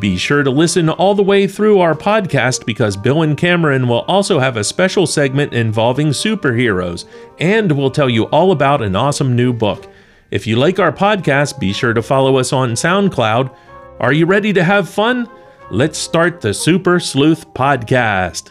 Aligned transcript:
Be 0.00 0.16
sure 0.16 0.42
to 0.42 0.50
listen 0.50 0.88
all 0.88 1.14
the 1.14 1.22
way 1.22 1.46
through 1.46 1.78
our 1.78 1.94
podcast 1.94 2.66
because 2.66 2.96
Bill 2.96 3.22
and 3.22 3.36
Cameron 3.36 3.86
will 3.86 4.00
also 4.02 4.40
have 4.40 4.56
a 4.56 4.64
special 4.64 5.06
segment 5.06 5.52
involving 5.52 6.08
superheroes, 6.08 7.04
and 7.38 7.70
we'll 7.70 7.92
tell 7.92 8.10
you 8.10 8.24
all 8.24 8.50
about 8.50 8.82
an 8.82 8.96
awesome 8.96 9.36
new 9.36 9.52
book. 9.52 9.86
If 10.32 10.48
you 10.48 10.56
like 10.56 10.80
our 10.80 10.90
podcast, 10.90 11.60
be 11.60 11.72
sure 11.72 11.92
to 11.94 12.02
follow 12.02 12.38
us 12.38 12.52
on 12.52 12.72
SoundCloud. 12.72 13.54
Are 14.00 14.12
you 14.12 14.26
ready 14.26 14.52
to 14.52 14.64
have 14.64 14.88
fun? 14.88 15.30
Let's 15.70 15.96
start 15.96 16.40
the 16.40 16.52
Super 16.52 16.98
Sleuth 16.98 17.54
Podcast. 17.54 18.50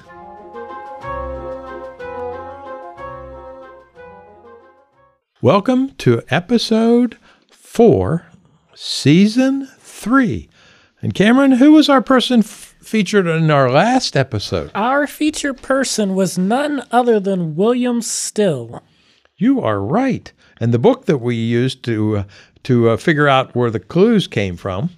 Welcome 5.41 5.89
to 5.95 6.21
episode 6.29 7.17
four, 7.51 8.27
season 8.73 9.67
three. 9.77 10.49
And 11.03 11.13
Cameron, 11.13 11.51
who 11.51 11.73
was 11.73 11.89
our 11.89 12.01
person 12.01 12.39
f- 12.39 12.75
featured 12.81 13.27
in 13.27 13.51
our 13.51 13.69
last 13.69 14.15
episode? 14.15 14.71
Our 14.73 15.05
featured 15.05 15.61
person 15.61 16.15
was 16.15 16.37
none 16.37 16.81
other 16.91 17.19
than 17.19 17.57
William 17.57 18.01
Still. 18.01 18.81
You 19.35 19.59
are 19.59 19.81
right. 19.81 20.31
And 20.61 20.73
the 20.73 20.79
book 20.79 21.05
that 21.07 21.17
we 21.17 21.35
used 21.35 21.83
to 21.83 22.17
uh, 22.19 22.23
to 22.63 22.91
uh, 22.91 22.95
figure 22.95 23.27
out 23.27 23.53
where 23.53 23.69
the 23.69 23.81
clues 23.81 24.27
came 24.27 24.55
from 24.55 24.91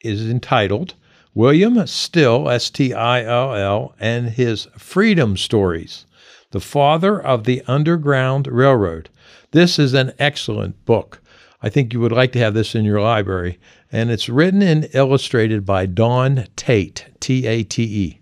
is 0.00 0.28
entitled 0.28 0.94
William 1.32 1.86
Still, 1.86 2.50
S 2.50 2.68
T 2.68 2.92
I 2.92 3.22
L 3.22 3.54
L, 3.54 3.94
and 4.00 4.30
his 4.30 4.66
Freedom 4.76 5.36
Stories, 5.36 6.06
the 6.50 6.60
father 6.60 7.22
of 7.22 7.44
the 7.44 7.62
Underground 7.68 8.48
Railroad. 8.48 9.10
This 9.52 9.78
is 9.78 9.94
an 9.94 10.12
excellent 10.18 10.84
book. 10.84 11.22
I 11.62 11.68
think 11.68 11.92
you 11.92 12.00
would 12.00 12.12
like 12.12 12.32
to 12.32 12.38
have 12.40 12.54
this 12.54 12.74
in 12.74 12.84
your 12.84 13.00
library. 13.00 13.60
And 13.92 14.10
it's 14.10 14.28
written 14.28 14.62
and 14.62 14.88
illustrated 14.92 15.64
by 15.64 15.86
Dawn 15.86 16.46
Tate, 16.56 17.06
T 17.20 17.46
A 17.46 17.62
T 17.62 17.82
E. 17.82 18.20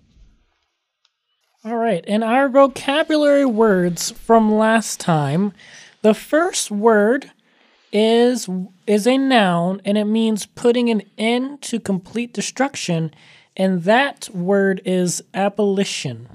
All 1.65 1.77
right, 1.77 2.05
and 2.06 2.23
our 2.23 2.48
vocabulary 2.48 3.47
words 3.47 4.11
from 4.11 4.53
last 4.53 5.01
time. 5.01 5.53
The 6.03 6.12
first 6.12 6.71
word 6.71 7.33
is 7.91 8.48
is 8.87 9.06
a 9.06 9.17
noun 9.17 9.81
and 9.84 9.97
it 9.97 10.05
means 10.05 10.47
putting 10.47 10.91
an 10.91 11.03
end 11.17 11.62
to 11.62 11.81
complete 11.81 12.34
destruction 12.34 13.15
and 13.56 13.84
that 13.84 14.28
word 14.34 14.83
is 14.84 15.23
abolition. 15.33 16.28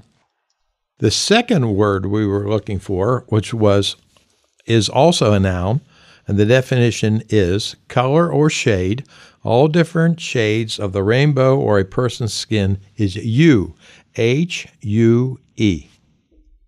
The 0.98 1.10
second 1.10 1.74
word 1.74 2.06
we 2.06 2.26
were 2.26 2.48
looking 2.48 2.78
for, 2.78 3.24
which 3.28 3.54
was 3.54 3.96
is 4.66 4.88
also 4.88 5.32
a 5.32 5.40
noun, 5.40 5.80
and 6.30 6.38
the 6.38 6.46
definition 6.46 7.24
is 7.28 7.74
color 7.88 8.30
or 8.32 8.48
shade. 8.48 9.04
All 9.42 9.66
different 9.66 10.20
shades 10.20 10.78
of 10.78 10.92
the 10.92 11.02
rainbow 11.02 11.58
or 11.58 11.80
a 11.80 11.84
person's 11.84 12.32
skin 12.32 12.78
is 12.96 13.14
hue, 13.14 13.74
H 14.14 14.68
U 14.80 15.40
E. 15.56 15.88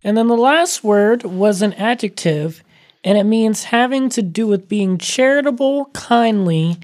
And 0.03 0.17
then 0.17 0.27
the 0.27 0.37
last 0.37 0.83
word 0.83 1.23
was 1.23 1.63
an 1.63 1.75
adjective, 1.75 2.65
and 3.05 3.17
it 3.17 3.23
means 3.23 3.63
having 3.63 4.09
to 4.09 4.21
do 4.21 4.49
with 4.49 4.69
being 4.69 4.99
charitable, 4.99 5.85
kindly, 5.93 6.79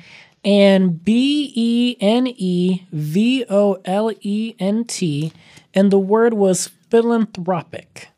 and 0.45 1.03
B 1.03 1.53
E 1.57 1.97
N 2.01 2.29
E 2.29 2.87
V 2.93 3.45
O 3.51 3.81
L 3.87 4.13
E 4.21 4.55
N 4.61 4.85
T, 4.85 5.33
and 5.75 5.91
the 5.91 5.99
word 5.99 6.33
was 6.33 6.71
philanthropic. 6.91 8.11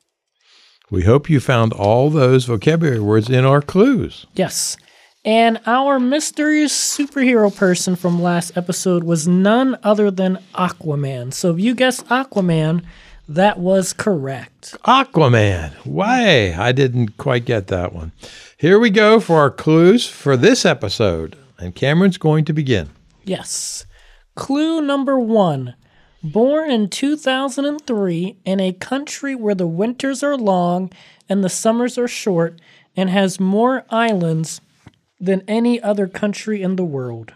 We 0.91 1.05
hope 1.05 1.31
you 1.31 1.39
found 1.39 1.73
all 1.73 2.11
those 2.11 2.47
vocabulary 2.47 2.99
words 2.99 3.31
in 3.31 3.45
our 3.45 3.62
clues. 3.62 4.27
Yes. 4.34 4.77
And 5.25 5.61
our 5.67 6.01
mysterious 6.01 6.73
superhero 6.73 7.55
person 7.55 7.95
from 7.95 8.21
last 8.21 8.56
episode 8.56 9.05
was 9.05 9.28
none 9.28 9.78
other 9.84 10.11
than 10.11 10.39
Aquaman. 10.55 11.33
So 11.33 11.53
if 11.53 11.61
you 11.61 11.75
guessed 11.75 12.06
Aquaman, 12.06 12.83
that 13.28 13.61
was 13.61 13.93
correct. 13.93 14.75
Aquaman. 14.84 15.75
Why? 15.84 16.56
I 16.59 16.73
didn't 16.73 17.17
quite 17.19 17.45
get 17.45 17.69
that 17.69 17.93
one. 17.93 18.11
Here 18.57 18.78
we 18.78 18.91
go 18.91 19.21
for 19.21 19.39
our 19.39 19.51
clues 19.51 20.09
for 20.09 20.37
this 20.37 20.67
episode. 20.67 21.37
And 21.59 21.75
Cameron's 21.75 22.19
going 22.19 22.45
to 22.47 22.53
begin. 22.53 22.91
Yes. 23.25 23.87
Clue 24.34 24.81
number 24.81 25.21
one 25.21 25.77
Born 26.23 26.71
in 26.71 26.91
2003 26.91 28.37
in 28.45 28.61
a 28.61 28.75
country 28.75 29.35
where 29.35 29.55
the 29.55 29.67
winters 29.67 30.23
are 30.23 30.37
long 30.37 30.93
and 31.31 31.43
the 31.43 31.49
summers 31.49 31.97
are 31.97 32.07
short 32.07 32.61
and 32.95 33.09
has 33.09 33.41
more 33.41 33.87
islands 33.89 34.61
than 35.19 35.43
any 35.49 35.81
other 35.81 36.07
country 36.07 36.61
in 36.61 36.77
the 36.77 36.85
world. 36.85 37.33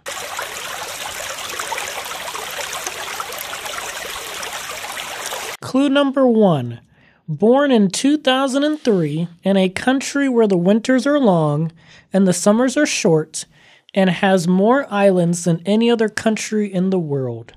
Clue 5.62 5.88
number 5.88 6.26
one. 6.26 6.80
Born 7.26 7.70
in 7.70 7.88
2003 7.88 9.28
in 9.42 9.56
a 9.56 9.70
country 9.70 10.28
where 10.28 10.46
the 10.46 10.58
winters 10.58 11.06
are 11.06 11.18
long 11.18 11.72
and 12.12 12.28
the 12.28 12.34
summers 12.34 12.76
are 12.76 12.84
short 12.84 13.46
and 13.94 14.10
has 14.10 14.46
more 14.46 14.86
islands 14.92 15.44
than 15.44 15.62
any 15.64 15.90
other 15.90 16.10
country 16.10 16.70
in 16.70 16.90
the 16.90 16.98
world. 16.98 17.54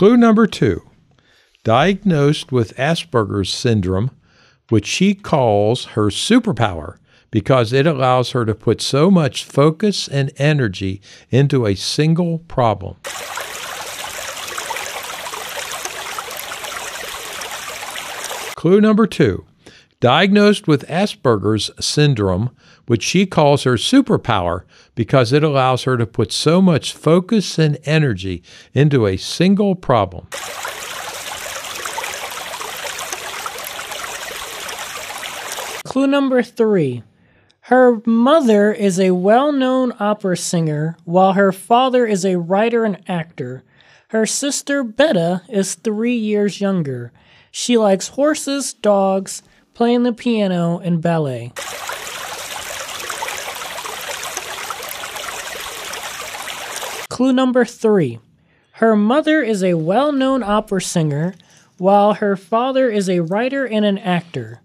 Clue 0.00 0.16
number 0.16 0.46
two 0.46 0.80
diagnosed 1.62 2.50
with 2.50 2.74
Asperger's 2.78 3.52
syndrome, 3.52 4.10
which 4.70 4.86
she 4.86 5.14
calls 5.14 5.88
her 5.92 6.06
superpower 6.06 6.96
because 7.30 7.74
it 7.74 7.86
allows 7.86 8.30
her 8.30 8.46
to 8.46 8.54
put 8.54 8.80
so 8.80 9.10
much 9.10 9.44
focus 9.44 10.08
and 10.08 10.32
energy 10.38 11.02
into 11.28 11.66
a 11.66 11.74
single 11.74 12.38
problem. 12.38 12.96
Clue 18.54 18.80
number 18.80 19.06
two 19.06 19.44
diagnosed 20.00 20.66
with 20.66 20.88
Asperger's 20.88 21.70
syndrome, 21.78 22.50
which 22.86 23.02
she 23.02 23.26
calls 23.26 23.64
her 23.64 23.74
superpower 23.74 24.64
because 24.94 25.32
it 25.32 25.44
allows 25.44 25.84
her 25.84 25.96
to 25.96 26.06
put 26.06 26.32
so 26.32 26.60
much 26.60 26.92
focus 26.94 27.58
and 27.58 27.78
energy 27.84 28.42
into 28.74 29.06
a 29.06 29.16
single 29.16 29.74
problem. 29.74 30.26
Clue 35.84 36.06
number 36.06 36.42
three. 36.42 37.02
Her 37.62 38.00
mother 38.04 38.72
is 38.72 38.98
a 38.98 39.12
well 39.12 39.52
known 39.52 39.92
opera 40.00 40.36
singer, 40.36 40.96
while 41.04 41.34
her 41.34 41.52
father 41.52 42.06
is 42.06 42.24
a 42.24 42.38
writer 42.38 42.84
and 42.84 42.98
actor. 43.08 43.62
Her 44.08 44.26
sister, 44.26 44.82
Betta, 44.82 45.42
is 45.48 45.74
three 45.74 46.16
years 46.16 46.60
younger. 46.60 47.12
She 47.52 47.76
likes 47.76 48.08
horses, 48.08 48.72
dogs, 48.72 49.42
playing 49.80 50.02
the 50.02 50.12
piano, 50.12 50.78
and 50.80 51.00
ballet. 51.00 51.50
Clue 57.08 57.32
number 57.32 57.64
three. 57.64 58.18
Her 58.72 58.94
mother 58.94 59.42
is 59.42 59.64
a 59.64 59.72
well 59.72 60.12
known 60.12 60.42
opera 60.42 60.82
singer, 60.82 61.34
while 61.78 62.12
her 62.12 62.36
father 62.36 62.90
is 62.90 63.08
a 63.08 63.20
writer 63.20 63.66
and 63.66 63.86
an 63.86 63.96
actor. 63.96 64.60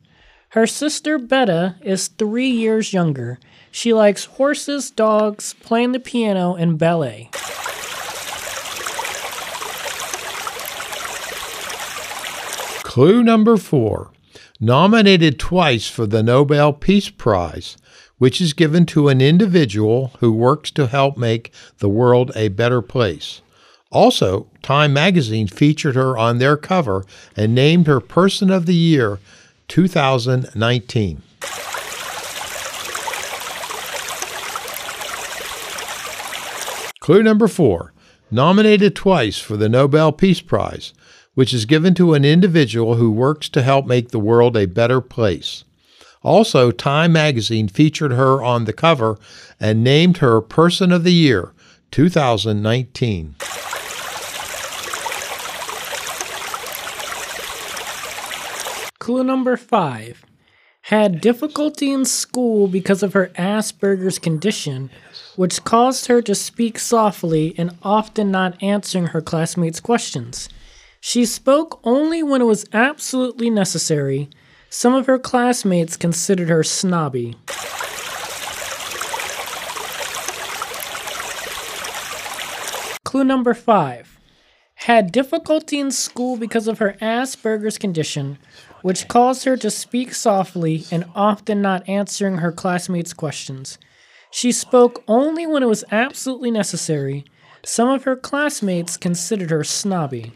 Her 0.50 0.68
sister 0.68 1.18
Betta 1.18 1.76
is 1.82 2.10
three 2.10 2.50
years 2.50 2.92
younger. 2.92 3.40
She 3.72 3.94
likes 3.94 4.26
horses, 4.26 4.92
dogs, 4.92 5.54
playing 5.62 5.94
the 5.94 6.02
piano, 6.02 6.56
and 6.56 6.78
ballet. 6.78 7.30
Clue 12.84 13.24
number 13.24 13.56
four 13.56 14.12
nominated 14.60 15.40
twice 15.40 15.88
for 15.88 16.06
the 16.06 16.24
Nobel 16.24 16.74
Peace 16.74 17.10
Prize, 17.10 17.78
which 18.18 18.40
is 18.40 18.54
given 18.54 18.86
to 18.88 19.10
an 19.10 19.22
individual 19.22 20.12
who 20.20 20.32
works 20.32 20.72
to 20.72 20.88
help 20.88 21.18
make 21.18 21.52
the 21.80 21.90
world 21.90 22.32
a 22.36 22.48
better 22.48 22.82
place. 22.82 23.42
Also, 23.92 24.48
Time 24.62 24.94
magazine 24.94 25.48
featured 25.48 25.96
her 25.96 26.18
on 26.18 26.38
their 26.38 26.58
cover 26.58 27.06
and 27.36 27.54
named 27.54 27.88
her 27.88 28.00
Person 28.00 28.50
of 28.50 28.66
the 28.66 28.76
Year 28.76 29.20
2019. 29.68 31.22
Clue 37.00 37.22
number 37.22 37.48
four 37.48 37.94
nominated 38.32 38.96
twice 38.96 39.38
for 39.38 39.56
the 39.56 39.70
Nobel 39.70 40.12
Peace 40.12 40.42
Prize, 40.42 40.94
which 41.36 41.54
is 41.54 41.66
given 41.66 41.94
to 41.94 42.14
an 42.14 42.26
individual 42.26 42.96
who 42.96 43.12
works 43.12 43.48
to 43.50 43.62
help 43.62 43.86
make 43.86 44.10
the 44.10 44.20
world 44.20 44.58
a 44.58 44.66
better 44.66 45.00
place. 45.00 45.64
Also, 46.24 46.72
Time 46.72 47.14
magazine 47.14 47.68
featured 47.68 48.14
her 48.14 48.42
on 48.44 48.66
the 48.66 48.74
cover 48.74 49.20
and 49.60 49.84
named 49.84 50.18
her 50.18 50.42
Person 50.42 50.92
of 50.92 51.04
the 51.04 51.14
Year 51.14 51.54
2019. 51.92 53.36
Clue 58.98 59.24
number 59.24 59.56
five 59.56 60.26
had 60.90 61.22
difficulty 61.22 61.92
in 61.92 62.06
school 62.06 62.68
because 62.68 63.04
of 63.04 63.14
her 63.14 63.28
Asperger's 63.38 64.18
condition, 64.18 64.90
which 65.36 65.64
caused 65.64 66.08
her 66.08 66.22
to 66.24 66.34
speak 66.34 66.80
softly 66.80 67.54
and 67.58 67.78
often 67.84 68.32
not 68.32 68.62
answering 68.64 69.08
her 69.08 69.22
classmates' 69.22 69.80
questions. 69.80 70.50
She 71.08 71.24
spoke 71.26 71.80
only 71.84 72.24
when 72.24 72.42
it 72.42 72.46
was 72.46 72.66
absolutely 72.74 73.52
necessary. 73.52 74.28
Some 74.72 74.96
of 74.96 75.06
her 75.06 75.20
classmates 75.20 75.98
considered 75.98 76.50
her 76.50 76.64
snobby. 76.64 77.36
Clue 83.04 83.24
number 83.24 83.54
five 83.54 84.20
had 84.74 85.12
difficulty 85.12 85.80
in 85.80 85.92
school 85.92 86.38
because 86.38 86.68
of 86.68 86.80
her 86.80 86.98
Asperger's 87.00 87.78
condition, 87.78 88.40
which 88.82 89.08
caused 89.08 89.44
her 89.44 89.56
to 89.58 89.70
speak 89.70 90.12
softly 90.12 90.86
and 90.90 91.06
often 91.14 91.62
not 91.62 91.88
answering 91.88 92.40
her 92.40 92.52
classmates' 92.52 93.14
questions. 93.14 93.78
She 94.32 94.52
spoke 94.52 95.04
only 95.08 95.46
when 95.46 95.62
it 95.62 95.70
was 95.70 95.84
absolutely 95.92 96.50
necessary. 96.50 97.26
Some 97.64 97.90
of 97.90 98.06
her 98.06 98.16
classmates 98.16 98.98
considered 98.98 99.52
her 99.52 99.64
snobby. 99.64 100.34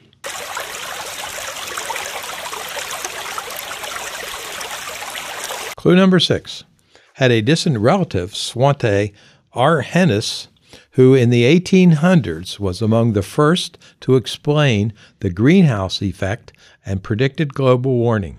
Clue 5.89 5.95
number 5.95 6.19
six. 6.19 6.65
Had 7.15 7.31
a 7.31 7.41
distant 7.41 7.79
relative, 7.79 8.33
Svante 8.33 9.11
Arrhenius, 9.55 10.47
who 10.91 11.15
in 11.15 11.31
the 11.31 11.45
1800s 11.45 12.59
was 12.59 12.79
among 12.79 13.13
the 13.13 13.23
first 13.23 13.79
to 14.01 14.15
explain 14.15 14.93
the 15.21 15.31
greenhouse 15.31 16.03
effect 16.03 16.53
and 16.85 17.01
predicted 17.01 17.55
global 17.55 17.97
warming. 17.97 18.37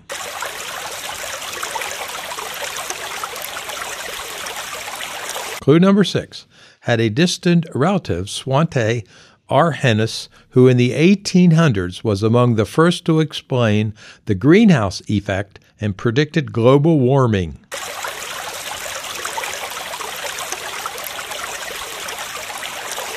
Clue 5.59 5.77
number 5.77 6.05
six. 6.05 6.47
Had 6.83 7.01
a 7.01 7.09
distant 7.09 7.65
relative, 7.75 8.27
Svante 8.27 9.05
Arrhenius, 9.49 10.29
who 10.51 10.69
in 10.69 10.77
the 10.77 10.91
1800s 10.91 12.01
was 12.01 12.23
among 12.23 12.55
the 12.55 12.63
first 12.63 13.03
to 13.03 13.19
explain 13.19 13.93
the 14.23 14.35
greenhouse 14.35 15.01
effect 15.09 15.59
and 15.81 15.97
predicted 15.97 16.53
global 16.53 16.99
warming. 16.99 17.57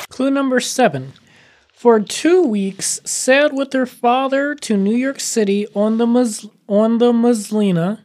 Clue 0.09 0.31
number 0.31 0.59
seven. 0.59 1.13
For 1.71 1.99
two 1.99 2.41
weeks, 2.41 2.99
sailed 3.05 3.53
with 3.55 3.71
her 3.73 3.85
father 3.85 4.55
to 4.55 4.75
New 4.75 4.95
York 4.95 5.19
City 5.19 5.67
on 5.75 5.99
the 5.99 6.07
Mus- 6.07 6.47
on 6.67 6.97
the 6.97 7.13
Muslina, 7.13 8.03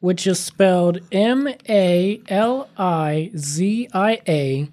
which 0.00 0.26
is 0.26 0.40
spelled 0.40 1.00
M 1.12 1.48
A 1.68 2.22
L 2.28 2.70
I 2.78 3.30
Z 3.36 3.88
I 3.92 4.20
A, 4.26 4.68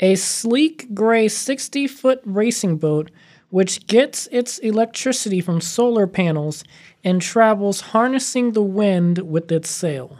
a 0.00 0.14
sleek 0.16 0.92
gray 0.94 1.28
60 1.28 1.86
foot 1.86 2.20
racing 2.24 2.78
boat 2.78 3.10
which 3.50 3.86
gets 3.86 4.26
its 4.30 4.58
electricity 4.58 5.40
from 5.40 5.60
solar 5.60 6.06
panels 6.06 6.64
and 7.08 7.22
travels 7.22 7.80
harnessing 7.96 8.52
the 8.52 8.62
wind 8.62 9.16
with 9.20 9.50
its 9.50 9.70
sail. 9.70 10.18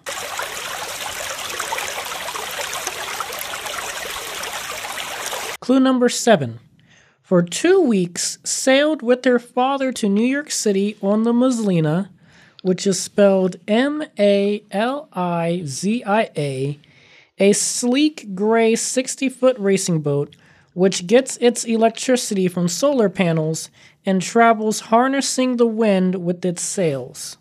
Clue 5.60 5.80
number 5.80 6.08
seven. 6.08 6.60
For 7.20 7.42
two 7.42 7.78
weeks, 7.78 8.38
sailed 8.42 9.02
with 9.02 9.22
her 9.26 9.38
father 9.38 9.92
to 9.92 10.08
New 10.08 10.24
York 10.24 10.50
City 10.50 10.96
on 11.02 11.24
the 11.24 11.34
Muslina, 11.34 12.10
which 12.62 12.86
is 12.86 12.98
spelled 12.98 13.56
M 13.68 14.02
A 14.18 14.64
L 14.70 15.10
I 15.12 15.60
Z 15.66 16.02
I 16.04 16.30
A, 16.38 16.78
a 17.36 17.52
sleek 17.52 18.34
gray 18.34 18.74
60 18.74 19.28
foot 19.28 19.58
racing 19.58 20.00
boat 20.00 20.36
which 20.78 21.08
gets 21.08 21.36
its 21.38 21.64
electricity 21.64 22.46
from 22.46 22.68
solar 22.68 23.08
panels 23.08 23.68
and 24.08 24.22
travels 24.22 24.80
harnessing 24.80 25.58
the 25.58 25.66
wind 25.66 26.14
with 26.14 26.42
its 26.42 26.62
sails. 26.62 27.36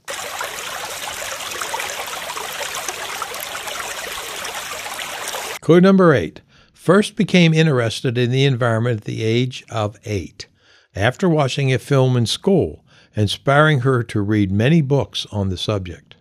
Clue 5.62 5.80
number 5.80 6.14
eight 6.14 6.42
first 6.74 7.16
became 7.16 7.54
interested 7.54 8.18
in 8.18 8.31
the 8.31 8.44
environment 8.44 8.98
at 8.98 9.06
the 9.06 9.24
age 9.24 9.64
of 9.69 9.98
eight, 10.04 10.48
after 10.94 11.30
watching 11.30 11.72
a 11.72 11.80
film 11.80 12.18
in 12.18 12.25
school, 12.25 12.84
inspiring 13.16 13.80
her 13.80 14.04
to 14.04 14.19
read 14.19 14.52
many 14.52 14.81
books 14.81 15.25
on 15.31 15.48
the 15.48 15.58
subject. 15.58 16.16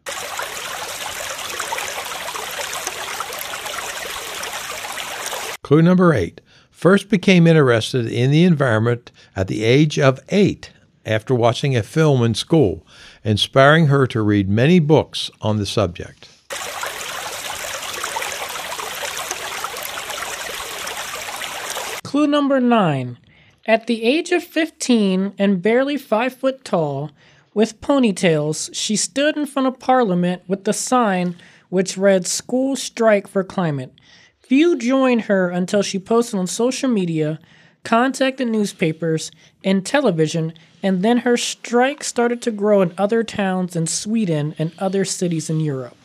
Clue 5.65 5.83
number 5.83 6.15
eight 6.15 6.41
first 6.77 7.09
became 7.09 7.47
interested 7.47 8.05
in 8.05 8.31
the 8.31 8.45
environment 8.45 9.11
at 9.35 9.49
the 9.49 9.65
age 9.65 9.99
of 9.99 10.21
eight 10.29 10.73
after 11.07 11.35
watching 11.35 11.75
a 11.75 11.83
film 11.83 12.23
in 12.23 12.35
school, 12.35 12.87
inspiring 13.25 13.87
her 13.87 14.07
to 14.07 14.21
read 14.21 14.47
many 14.47 14.79
books 14.79 15.31
on 15.41 15.57
the 15.57 15.65
subject. 15.65 16.29
Clue 22.03 22.27
number 22.27 22.61
nine. 22.61 23.17
At 23.65 23.87
the 23.87 24.03
age 24.05 24.31
of 24.31 24.45
15 24.45 25.33
and 25.39 25.63
barely 25.63 25.97
five 25.97 26.35
foot 26.35 26.63
tall, 26.63 27.11
with 27.55 27.81
ponytails, 27.81 28.69
she 28.75 28.97
stood 28.97 29.39
in 29.39 29.47
front 29.47 29.67
of 29.67 29.81
Parliament 29.81 30.43
with 30.47 30.65
the 30.65 30.75
sign 30.75 31.37
which 31.71 31.97
read 31.97 32.27
School 32.27 32.77
Strike 32.77 33.27
for 33.27 33.43
Climate. 33.43 33.95
Few 34.49 34.79
joined 34.79 35.23
her 35.23 35.51
until 35.51 35.83
she 35.83 35.99
posted 35.99 36.39
on 36.39 36.47
social 36.47 36.89
media, 36.89 37.41
contacted 37.83 38.47
newspapers, 38.47 39.33
and 39.65 39.85
television, 39.85 40.53
and 40.85 41.03
then 41.03 41.19
her 41.19 41.37
strike 41.37 42.05
started 42.05 42.41
to 42.43 42.53
grow 42.53 42.81
in 42.81 42.95
other 42.97 43.25
towns 43.25 43.75
in 43.75 43.89
Sweden 43.89 44.55
and 44.57 44.71
other 44.79 45.05
cities 45.05 45.51
in 45.51 45.59
Europe. 45.59 45.97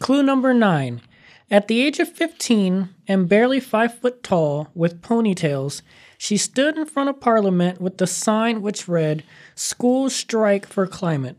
Clue 0.00 0.22
number 0.22 0.54
nine. 0.54 1.02
At 1.50 1.68
the 1.68 1.82
age 1.82 2.00
of 2.00 2.08
15 2.08 2.88
and 3.06 3.28
barely 3.28 3.60
five 3.60 3.98
foot 3.98 4.22
tall, 4.22 4.68
with 4.74 5.02
ponytails, 5.02 5.82
she 6.16 6.38
stood 6.38 6.78
in 6.78 6.86
front 6.86 7.10
of 7.10 7.20
Parliament 7.20 7.78
with 7.78 7.98
the 7.98 8.06
sign 8.06 8.62
which 8.62 8.88
read, 8.88 9.22
School 9.54 10.08
Strike 10.08 10.66
for 10.66 10.86
Climate. 10.86 11.36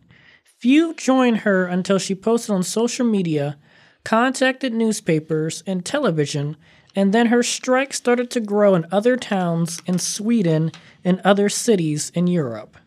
Few 0.58 0.94
joined 0.94 1.40
her 1.40 1.66
until 1.66 2.00
she 2.00 2.16
posted 2.16 2.56
on 2.56 2.64
social 2.64 3.06
media, 3.06 3.58
contacted 4.04 4.74
newspapers 4.74 5.62
and 5.68 5.86
television, 5.86 6.56
and 6.96 7.14
then 7.14 7.28
her 7.28 7.44
strike 7.44 7.94
started 7.94 8.32
to 8.32 8.40
grow 8.40 8.74
in 8.74 8.86
other 8.90 9.18
towns 9.18 9.82
in 9.86 10.00
Sweden 10.00 10.72
and 11.04 11.20
other 11.26 11.50
cities 11.50 12.10
in 12.16 12.28
Europe. 12.28 12.78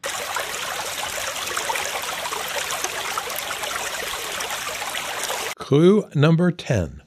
Clue 5.56 6.08
number 6.14 6.50
10. 6.50 7.02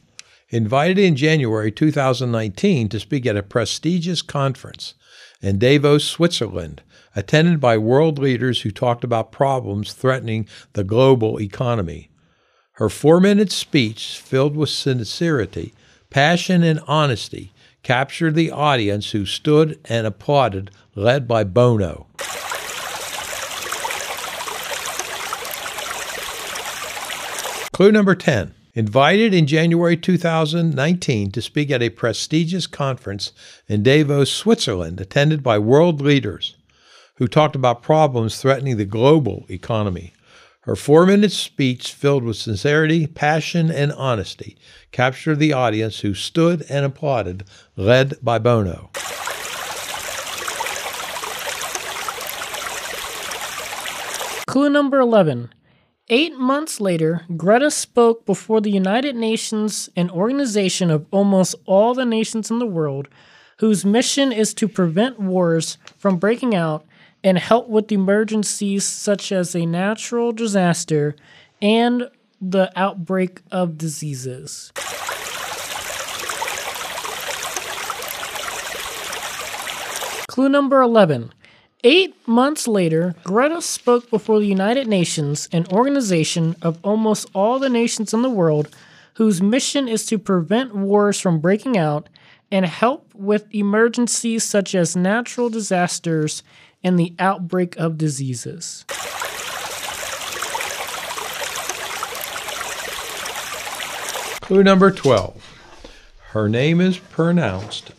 Invited 0.50 1.00
in 1.00 1.16
January 1.16 1.72
2019 1.72 2.90
to 2.90 3.00
speak 3.00 3.26
at 3.26 3.36
a 3.36 3.42
prestigious 3.42 4.22
conference 4.22 4.94
in 5.42 5.58
Davos, 5.58 6.04
Switzerland, 6.04 6.84
attended 7.16 7.60
by 7.60 7.78
world 7.78 8.18
leaders 8.20 8.62
who 8.62 8.72
talked 8.72 9.04
about 9.04 9.32
problems 9.32 9.94
threatening 9.94 10.48
the 10.74 10.84
global 10.84 11.40
economy. 11.40 12.10
Her 12.74 12.90
four 12.90 13.20
minute 13.20 13.52
speech, 13.52 14.22
filled 14.24 14.56
with 14.56 14.70
sincerity, 14.70 15.74
passion, 16.10 16.64
and 16.64 16.80
honesty, 16.88 17.52
captured 17.84 18.36
the 18.36 18.52
audience 18.52 19.12
who 19.12 19.26
stood 19.26 19.80
and 19.86 20.08
applauded, 20.08 20.72
led 20.96 21.28
by 21.28 21.44
Bono. 21.44 22.08
Clue 27.74 27.92
number 27.92 28.16
10. 28.16 28.54
Invited 28.74 29.34
in 29.34 29.48
January 29.48 29.98
2019 29.98 31.32
to 31.32 31.42
speak 31.42 31.72
at 31.72 31.82
a 31.82 31.90
prestigious 31.90 32.68
conference 32.68 33.34
in 33.68 33.84
Davos, 33.84 34.32
Switzerland, 34.32 35.02
attended 35.02 35.44
by 35.44 35.60
world 35.60 36.00
leaders 36.00 36.56
who 37.22 37.28
talked 37.28 37.56
about 37.56 37.84
problems 37.84 38.42
threatening 38.42 38.78
the 38.78 38.84
global 38.84 39.46
economy. 39.48 40.12
Her 40.62 40.76
four 40.76 41.06
minute 41.06 41.32
speech, 41.32 41.94
filled 41.94 42.24
with 42.24 42.36
sincerity, 42.36 43.06
passion, 43.06 43.70
and 43.70 43.92
honesty, 43.92 44.58
captured 44.92 45.36
the 45.36 45.54
audience 45.54 46.00
who 46.00 46.16
stood 46.16 46.66
and 46.68 46.84
applauded, 46.84 47.44
led 47.78 48.16
by 48.24 48.40
Bono. 48.40 48.90
Clue 54.48 54.72
number 54.72 55.00
11. 55.00 55.54
Eight 56.10 56.36
months 56.40 56.82
later, 56.82 57.22
Greta 57.38 57.70
spoke 57.70 58.26
before 58.26 58.62
the 58.62 58.72
United 58.72 59.16
Nations, 59.16 59.92
an 59.96 60.10
organization 60.10 60.90
of 60.90 61.06
almost 61.12 61.54
all 61.68 61.94
the 61.94 62.04
nations 62.04 62.50
in 62.50 62.58
the 62.58 62.66
world, 62.66 63.08
whose 63.60 63.86
mission 63.86 64.32
is 64.32 64.56
to 64.56 64.68
prevent 64.68 65.20
wars 65.20 65.78
from 66.00 66.18
breaking 66.18 66.56
out 66.56 66.84
and 67.24 67.38
help 67.38 67.68
with 67.68 67.92
emergencies 67.92 68.86
such 68.86 69.32
as 69.32 69.56
a 69.56 69.66
natural 69.66 70.32
disaster 70.32 71.16
and 71.62 72.10
the 72.42 72.72
outbreak 72.76 73.42
of 73.52 73.78
diseases. 73.78 74.72
Clue 80.28 80.50
number 80.50 80.82
11. 80.82 81.34
Eight 81.84 82.16
months 82.28 82.68
later, 82.68 83.16
Greta 83.24 83.62
spoke 83.62 84.10
before 84.10 84.40
the 84.40 84.46
United 84.46 84.88
Nations, 84.88 85.50
an 85.52 85.66
organization 85.72 86.56
of 86.62 86.80
almost 86.84 87.28
all 87.34 87.60
the 87.60 87.70
nations 87.70 88.14
in 88.14 88.22
the 88.22 88.30
world 88.30 88.70
whose 89.16 89.42
mission 89.42 89.88
is 89.88 90.06
to 90.06 90.18
prevent 90.18 90.76
wars 90.76 91.20
from 91.20 91.40
breaking 91.40 91.78
out 91.78 92.08
and 92.52 92.66
help 92.66 93.14
with 93.14 93.54
emergencies 93.54 94.44
such 94.44 94.76
as 94.76 94.96
natural 94.96 95.50
disasters 95.50 96.44
and 96.84 96.98
the 97.00 97.14
outbreak 97.20 97.76
of 97.78 97.98
diseases. 97.98 98.86
Clue 104.42 104.64
number 104.64 104.92
12. 104.92 105.60
Her 106.32 106.50
name 106.50 106.82
is 106.82 106.98
pronounced, 106.98 107.92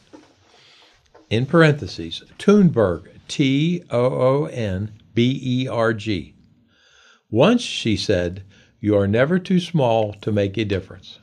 in 1.30 1.46
parentheses, 1.46 2.22
Toonberg, 2.38 3.08
T 3.26 3.82
O 3.90 4.04
O 4.04 4.44
N 4.46 4.92
B 5.14 5.40
E 5.42 5.66
R 5.68 5.94
G. 5.94 6.34
Once 7.30 7.62
she 7.62 7.96
said, 7.96 8.42
You 8.80 8.94
are 8.96 9.06
never 9.06 9.38
too 9.38 9.60
small 9.60 10.12
to 10.20 10.30
make 10.30 10.58
a 10.58 10.64
difference. 10.66 11.18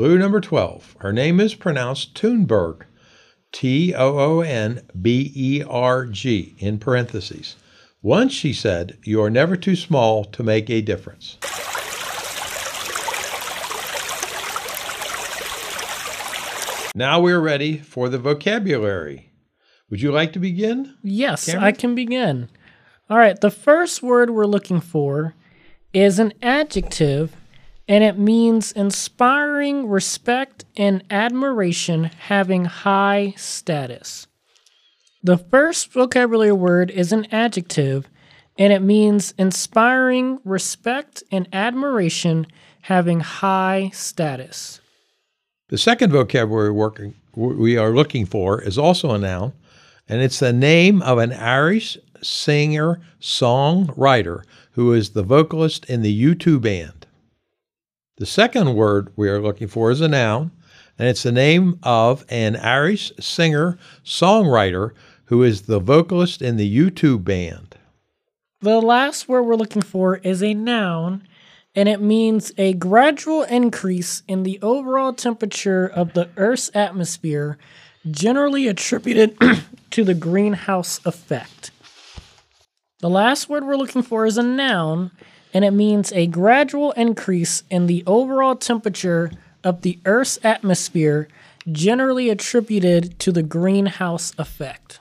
Clue 0.00 0.16
number 0.16 0.40
12. 0.40 0.96
Her 1.00 1.12
name 1.12 1.40
is 1.40 1.54
pronounced 1.54 2.14
Toonberg, 2.14 2.84
T 3.52 3.94
O 3.94 4.18
O 4.18 4.40
N 4.40 4.80
B 4.98 5.30
E 5.36 5.62
R 5.62 6.06
G, 6.06 6.54
in 6.58 6.78
parentheses. 6.78 7.56
Once 8.00 8.32
she 8.32 8.54
said, 8.54 8.96
You 9.04 9.22
are 9.22 9.28
never 9.28 9.56
too 9.56 9.76
small 9.76 10.24
to 10.24 10.42
make 10.42 10.70
a 10.70 10.80
difference. 10.80 11.36
Now 16.94 17.20
we're 17.20 17.38
ready 17.38 17.76
for 17.76 18.08
the 18.08 18.18
vocabulary. 18.18 19.30
Would 19.90 20.00
you 20.00 20.12
like 20.12 20.32
to 20.32 20.38
begin? 20.38 20.96
Yes, 21.02 21.44
Cameron? 21.44 21.64
I 21.64 21.72
can 21.72 21.94
begin. 21.94 22.48
All 23.10 23.18
right, 23.18 23.38
the 23.38 23.50
first 23.50 24.02
word 24.02 24.30
we're 24.30 24.46
looking 24.46 24.80
for 24.80 25.34
is 25.92 26.18
an 26.18 26.32
adjective, 26.40 27.36
and 27.90 28.04
it 28.04 28.16
means 28.16 28.70
inspiring 28.70 29.88
respect 29.88 30.64
and 30.76 31.02
admiration, 31.10 32.04
having 32.04 32.64
high 32.64 33.34
status. 33.36 34.28
The 35.24 35.36
first 35.36 35.92
vocabulary 35.92 36.52
word 36.52 36.92
is 36.92 37.10
an 37.10 37.26
adjective, 37.32 38.08
and 38.56 38.72
it 38.72 38.80
means 38.80 39.34
inspiring 39.36 40.38
respect 40.44 41.24
and 41.32 41.48
admiration, 41.52 42.46
having 42.82 43.20
high 43.20 43.90
status. 43.92 44.80
The 45.68 45.76
second 45.76 46.12
vocabulary 46.12 46.70
working, 46.70 47.16
we 47.34 47.76
are 47.76 47.90
looking 47.90 48.24
for 48.24 48.62
is 48.62 48.78
also 48.78 49.10
a 49.10 49.18
noun, 49.18 49.52
and 50.08 50.22
it's 50.22 50.38
the 50.38 50.52
name 50.52 51.02
of 51.02 51.18
an 51.18 51.32
Irish 51.32 51.98
singer 52.22 53.00
songwriter 53.20 54.44
who 54.74 54.92
is 54.92 55.10
the 55.10 55.24
vocalist 55.24 55.86
in 55.86 56.02
the 56.02 56.34
U2 56.36 56.62
band. 56.62 56.99
The 58.20 58.26
second 58.26 58.74
word 58.74 59.14
we 59.16 59.30
are 59.30 59.40
looking 59.40 59.66
for 59.66 59.90
is 59.90 60.02
a 60.02 60.08
noun, 60.08 60.50
and 60.98 61.08
it's 61.08 61.22
the 61.22 61.32
name 61.32 61.78
of 61.82 62.22
an 62.28 62.54
Irish 62.54 63.12
singer 63.18 63.78
songwriter 64.04 64.90
who 65.24 65.42
is 65.42 65.62
the 65.62 65.78
vocalist 65.78 66.42
in 66.42 66.58
the 66.58 66.90
U2 66.90 67.24
band. 67.24 67.78
The 68.60 68.82
last 68.82 69.26
word 69.26 69.44
we're 69.44 69.54
looking 69.54 69.80
for 69.80 70.18
is 70.18 70.42
a 70.42 70.52
noun, 70.52 71.26
and 71.74 71.88
it 71.88 72.02
means 72.02 72.52
a 72.58 72.74
gradual 72.74 73.44
increase 73.44 74.22
in 74.28 74.42
the 74.42 74.58
overall 74.60 75.14
temperature 75.14 75.86
of 75.86 76.12
the 76.12 76.28
Earth's 76.36 76.70
atmosphere, 76.74 77.56
generally 78.10 78.68
attributed 78.68 79.34
to 79.92 80.04
the 80.04 80.12
greenhouse 80.12 81.00
effect. 81.06 81.70
The 82.98 83.08
last 83.08 83.48
word 83.48 83.64
we're 83.64 83.76
looking 83.76 84.02
for 84.02 84.26
is 84.26 84.36
a 84.36 84.42
noun, 84.42 85.10
and 85.52 85.64
it 85.64 85.72
means 85.72 86.12
a 86.12 86.26
gradual 86.26 86.92
increase 86.92 87.62
in 87.70 87.86
the 87.86 88.04
overall 88.06 88.56
temperature 88.56 89.30
of 89.64 89.82
the 89.82 89.98
Earth's 90.04 90.38
atmosphere, 90.42 91.28
generally 91.70 92.30
attributed 92.30 93.18
to 93.18 93.32
the 93.32 93.42
greenhouse 93.42 94.32
effect. 94.38 95.00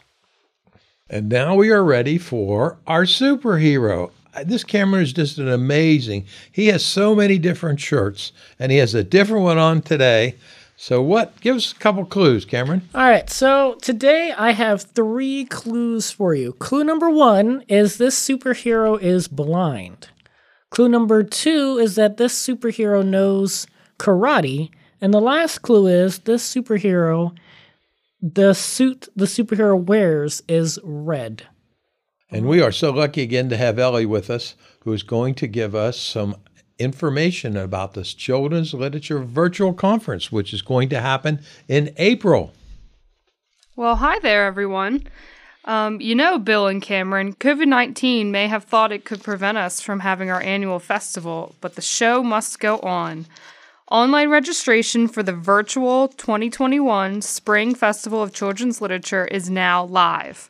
And 1.09 1.29
now 1.29 1.55
we 1.55 1.71
are 1.71 1.83
ready 1.83 2.17
for 2.17 2.77
our 2.85 3.03
superhero. 3.03 4.11
Uh, 4.33 4.43
this 4.43 4.63
Cameron 4.63 5.03
is 5.03 5.13
just 5.13 5.39
an 5.39 5.49
amazing. 5.49 6.25
He 6.51 6.67
has 6.67 6.85
so 6.85 7.15
many 7.15 7.39
different 7.39 7.79
shirts, 7.79 8.31
and 8.59 8.71
he 8.71 8.77
has 8.77 8.93
a 8.93 9.03
different 9.03 9.43
one 9.43 9.57
on 9.57 9.81
today. 9.81 10.35
So, 10.77 11.01
what? 11.01 11.39
Give 11.41 11.55
us 11.55 11.71
a 11.71 11.75
couple 11.75 12.05
clues, 12.05 12.45
Cameron. 12.45 12.87
All 12.93 13.01
right, 13.01 13.29
so 13.29 13.75
today 13.81 14.31
I 14.37 14.51
have 14.51 14.83
three 14.83 15.45
clues 15.45 16.11
for 16.11 16.35
you. 16.35 16.53
Clue 16.53 16.83
number 16.83 17.09
one 17.09 17.65
is 17.67 17.97
this 17.97 18.17
superhero 18.17 19.01
is 19.01 19.27
blind. 19.27 20.09
Clue 20.69 20.89
number 20.89 21.23
two 21.23 21.77
is 21.77 21.95
that 21.95 22.17
this 22.17 22.33
superhero 22.33 23.05
knows 23.05 23.67
karate. 23.97 24.69
And 25.01 25.13
the 25.13 25.21
last 25.21 25.59
clue 25.59 25.87
is 25.87 26.19
this 26.19 26.53
superhero, 26.53 27.35
the 28.21 28.53
suit 28.53 29.07
the 29.15 29.25
superhero 29.25 29.81
wears 29.81 30.43
is 30.47 30.77
red. 30.83 31.43
And 32.29 32.47
we 32.47 32.61
are 32.61 32.71
so 32.71 32.91
lucky 32.91 33.21
again 33.23 33.49
to 33.49 33.57
have 33.57 33.79
Ellie 33.79 34.05
with 34.05 34.29
us, 34.29 34.55
who 34.81 34.93
is 34.93 35.03
going 35.03 35.35
to 35.35 35.47
give 35.47 35.73
us 35.73 35.99
some 35.99 36.35
information 36.77 37.57
about 37.57 37.93
this 37.93 38.13
Children's 38.13 38.73
Literature 38.73 39.19
Virtual 39.19 39.73
Conference, 39.73 40.31
which 40.31 40.53
is 40.53 40.61
going 40.61 40.89
to 40.89 41.01
happen 41.01 41.41
in 41.67 41.93
April. 41.97 42.53
Well, 43.75 43.95
hi 43.95 44.19
there, 44.19 44.45
everyone. 44.45 45.07
Um, 45.65 45.99
you 45.99 46.15
know, 46.15 46.39
Bill 46.39 46.67
and 46.67 46.81
Cameron, 46.81 47.35
COVID 47.35 47.67
19 47.67 48.31
may 48.31 48.47
have 48.47 48.63
thought 48.63 48.91
it 48.91 49.05
could 49.05 49.23
prevent 49.23 49.57
us 49.57 49.81
from 49.81 49.99
having 49.99 50.29
our 50.29 50.41
annual 50.41 50.79
festival, 50.79 51.55
but 51.61 51.75
the 51.75 51.81
show 51.81 52.23
must 52.23 52.59
go 52.59 52.79
on. 52.79 53.25
Online 53.91 54.29
registration 54.29 55.07
for 55.07 55.23
the 55.23 55.33
virtual 55.33 56.07
2021 56.09 57.21
Spring 57.21 57.73
Festival 57.73 58.21
of 58.21 58.33
Children's 58.33 58.81
Literature 58.81 59.25
is 59.25 59.49
now 59.49 59.83
live. 59.83 60.49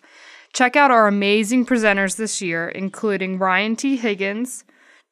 Check 0.51 0.75
out 0.75 0.91
our 0.91 1.07
amazing 1.07 1.65
presenters 1.65 2.17
this 2.17 2.41
year, 2.41 2.67
including 2.67 3.37
Ryan 3.39 3.75
T. 3.75 3.95
Higgins, 3.97 4.65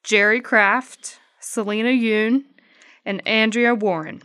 Jerry 0.03 0.41
Craft, 0.41 1.19
Salina 1.39 1.89
Yoon, 1.89 2.43
and 3.05 3.25
Andrea 3.25 3.73
Warren. 3.73 4.21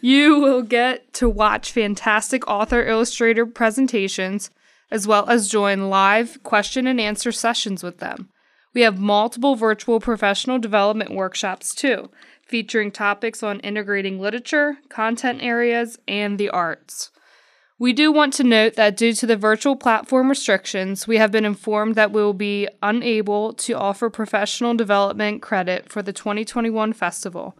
You 0.00 0.40
will 0.40 0.62
get 0.62 1.12
to 1.14 1.28
watch 1.28 1.72
fantastic 1.72 2.48
author 2.48 2.82
illustrator 2.86 3.44
presentations 3.44 4.50
as 4.90 5.06
well 5.06 5.28
as 5.28 5.48
join 5.48 5.88
live 5.88 6.42
question 6.42 6.86
and 6.86 7.00
answer 7.00 7.32
sessions 7.32 7.82
with 7.82 7.98
them. 7.98 8.28
We 8.74 8.82
have 8.82 8.98
multiple 8.98 9.56
virtual 9.56 10.00
professional 10.00 10.58
development 10.58 11.14
workshops 11.14 11.74
too, 11.74 12.10
featuring 12.46 12.90
topics 12.92 13.42
on 13.42 13.60
integrating 13.60 14.20
literature, 14.20 14.78
content 14.88 15.42
areas, 15.42 15.98
and 16.06 16.38
the 16.38 16.50
arts. 16.50 17.10
We 17.80 17.94
do 17.94 18.12
want 18.12 18.34
to 18.34 18.44
note 18.44 18.74
that 18.74 18.96
due 18.96 19.14
to 19.14 19.26
the 19.26 19.38
virtual 19.38 19.74
platform 19.74 20.28
restrictions, 20.28 21.08
we 21.08 21.16
have 21.16 21.32
been 21.32 21.46
informed 21.46 21.94
that 21.94 22.12
we 22.12 22.22
will 22.22 22.34
be 22.34 22.68
unable 22.82 23.54
to 23.54 23.72
offer 23.72 24.10
professional 24.10 24.74
development 24.74 25.40
credit 25.40 25.90
for 25.90 26.02
the 26.02 26.12
2021 26.12 26.92
festival. 26.92 27.56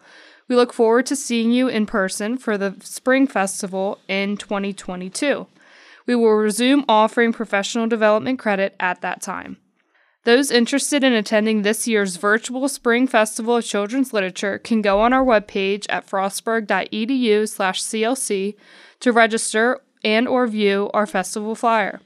We 0.47 0.57
look 0.57 0.75
forward 0.75 1.07
to 1.07 1.17
seeing 1.17 1.53
you 1.53 1.69
in 1.69 1.87
person 1.87 2.37
for 2.37 2.59
the 2.59 2.75
Spring 2.83 3.27
Festival 3.27 3.99
in 4.09 4.37
2022. 4.37 5.47
We 6.11 6.17
will 6.17 6.33
resume 6.33 6.85
offering 6.89 7.33
professional 7.33 7.87
development 7.87 8.41
credit 8.41 8.75
at 8.81 9.01
that 9.01 9.23
time. 9.23 9.59
Those 10.25 10.51
interested 10.51 11.05
in 11.05 11.13
attending 11.13 11.63
this 11.63 11.87
year's 11.87 12.17
virtual 12.17 12.69
Spring 12.69 13.07
Festival 13.07 13.59
of 13.59 13.65
Children's 13.65 14.13
Literature 14.13 14.59
can 14.59 14.83
go 14.83 15.03
on 15.03 15.13
our 15.13 15.25
webpage 15.25 15.87
at 15.89 16.09
frostburg.edu/clc 16.09 18.55
to 18.99 19.13
register 19.13 19.81
and 20.03 20.27
or 20.27 20.49
view 20.49 20.91
our 20.93 21.07
festival 21.07 21.55
flyer. 21.55 22.01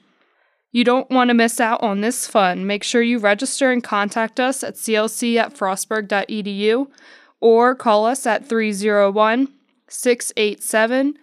You 0.70 0.84
don't 0.84 1.08
want 1.08 1.28
to 1.28 1.34
miss 1.34 1.58
out 1.58 1.82
on 1.82 2.02
this 2.02 2.26
fun. 2.26 2.66
Make 2.66 2.84
sure 2.84 3.00
you 3.00 3.18
register 3.18 3.72
and 3.72 3.82
contact 3.82 4.38
us 4.38 4.62
at 4.62 4.74
clc 4.74 5.36
at 5.36 5.54
frostburg.edu 5.54 6.88
or 7.40 7.74
call 7.74 8.04
us 8.04 8.26
at 8.26 8.46
301 8.46 9.48
687 9.88 11.14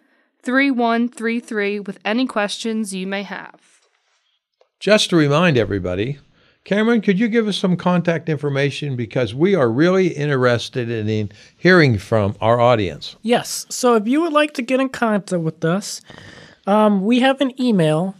3133 0.43 1.79
with 1.79 2.00
any 2.03 2.25
questions 2.25 2.93
you 2.93 3.07
may 3.07 3.24
have. 3.24 3.60
Just 4.79 5.10
to 5.12 5.15
remind 5.15 5.57
everybody, 5.57 6.19
Cameron, 6.63 7.01
could 7.01 7.19
you 7.19 7.27
give 7.27 7.48
us 7.48 7.57
some 7.57 7.75
contact 7.75 8.29
information 8.29 8.95
because 8.95 9.33
we 9.33 9.55
are 9.55 9.69
really 9.69 10.10
interested 10.10 10.89
in 10.89 11.31
hearing 11.57 11.98
from 11.98 12.36
our 12.39 12.60
audience? 12.60 13.15
Yes. 13.24 13.65
So 13.69 13.95
if 13.95 14.07
you 14.07 14.21
would 14.21 14.33
like 14.33 14.53
to 14.55 14.62
get 14.62 14.79
in 14.79 14.89
contact 14.89 15.41
with 15.41 15.65
us, 15.65 16.01
um, 16.67 17.03
we 17.03 17.19
have 17.21 17.41
an 17.41 17.60
email 17.60 18.15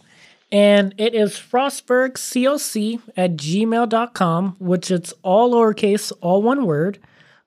and 0.52 0.94
it 0.98 1.14
is 1.14 1.34
frostburgclc 1.34 3.02
at 3.16 3.38
gmail.com, 3.38 4.56
which 4.60 4.92
it's 4.92 5.14
all 5.22 5.54
lowercase, 5.54 6.12
all 6.22 6.42
one 6.42 6.66
word. 6.66 7.00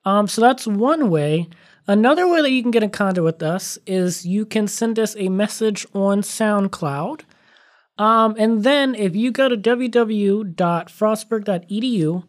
Um, 0.05 0.27
so 0.27 0.41
that's 0.41 0.65
one 0.65 1.09
way. 1.09 1.49
Another 1.87 2.27
way 2.27 2.41
that 2.41 2.51
you 2.51 2.63
can 2.63 2.71
get 2.71 2.81
in 2.81 2.89
contact 2.89 3.23
with 3.23 3.43
us 3.43 3.77
is 3.85 4.25
you 4.25 4.43
can 4.45 4.67
send 4.67 4.97
us 4.97 5.15
a 5.17 5.29
message 5.29 5.85
on 5.93 6.21
SoundCloud. 6.21 7.21
Um, 7.97 8.35
and 8.37 8.63
then 8.63 8.93
if 8.95 9.15
you 9.15 9.31
go 9.31 9.47
to 9.47 9.55
www.frostburg.edu 9.55 12.23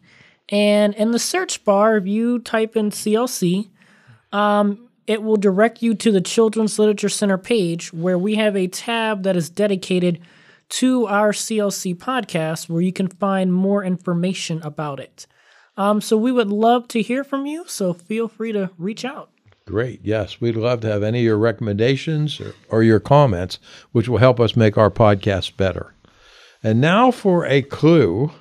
and 0.49 0.93
in 0.93 1.11
the 1.11 1.19
search 1.19 1.65
bar, 1.65 1.97
if 1.97 2.05
you 2.05 2.39
type 2.39 2.77
in 2.77 2.91
CLC, 2.91 3.69
um, 4.31 4.87
it 5.07 5.23
will 5.23 5.37
direct 5.37 5.81
you 5.81 5.95
to 5.95 6.11
the 6.11 6.21
Children's 6.21 6.77
Literature 6.77 7.09
Center 7.09 7.37
page 7.37 7.91
where 7.91 8.17
we 8.17 8.35
have 8.35 8.55
a 8.55 8.67
tab 8.67 9.23
that 9.23 9.35
is 9.35 9.49
dedicated 9.49 10.21
to 10.69 11.07
our 11.07 11.31
CLC 11.31 11.95
podcast 11.95 12.69
where 12.69 12.81
you 12.81 12.93
can 12.93 13.07
find 13.07 13.53
more 13.53 13.83
information 13.83 14.61
about 14.61 14.99
it. 14.99 15.25
Um, 15.77 16.01
so 16.01 16.17
we 16.17 16.31
would 16.31 16.49
love 16.49 16.87
to 16.89 17.01
hear 17.01 17.23
from 17.23 17.45
you, 17.45 17.63
so 17.67 17.93
feel 17.93 18.27
free 18.27 18.51
to 18.51 18.71
reach 18.77 19.05
out. 19.05 19.29
Great. 19.67 19.99
Yes, 20.01 20.39
we'd 20.39 20.55
love 20.55 20.79
to 20.79 20.87
have 20.87 21.03
any 21.03 21.19
of 21.19 21.25
your 21.25 21.37
recommendations 21.37 22.39
or, 22.39 22.55
or 22.69 22.83
your 22.83 23.01
comments, 23.01 23.59
which 23.91 24.07
will 24.07 24.17
help 24.17 24.39
us 24.39 24.55
make 24.55 24.77
our 24.77 24.89
podcast 24.89 25.57
better. 25.57 25.93
And 26.63 26.79
now 26.79 27.11
for 27.11 27.45
a 27.45 27.61
clue 27.61 28.31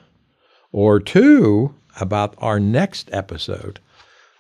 or 0.71 1.00
two 1.00 1.75
about 2.00 2.37
our 2.38 2.61
next 2.61 3.11
episode. 3.12 3.80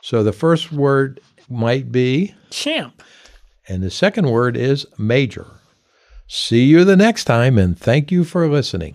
So 0.00 0.22
the 0.22 0.32
first 0.32 0.70
word 0.70 1.20
might 1.48 1.90
be 1.90 2.36
champ, 2.50 3.02
and 3.66 3.82
the 3.82 3.90
second 3.90 4.30
word 4.30 4.56
is 4.56 4.86
major. 4.96 5.46
See 6.28 6.66
you 6.66 6.84
the 6.84 6.96
next 6.96 7.24
time, 7.24 7.58
and 7.58 7.76
thank 7.76 8.12
you 8.12 8.22
for 8.22 8.48
listening. 8.48 8.94